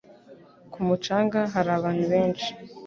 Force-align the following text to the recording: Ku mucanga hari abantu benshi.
Ku 0.71 0.79
mucanga 0.87 1.39
hari 1.53 1.69
abantu 1.77 2.03
benshi. 2.11 2.49